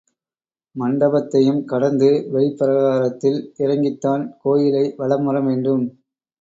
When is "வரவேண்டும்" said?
5.25-5.85